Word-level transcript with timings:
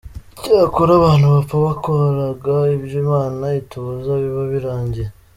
Cyokora 0.39 0.91
abantu 0.99 1.25
bapfa 1.33 1.55
bakoraga 1.65 2.55
ibyo 2.75 2.95
imana 3.05 3.43
itubuza, 3.61 4.11
biba 4.21 4.43
birangiye. 4.51 5.09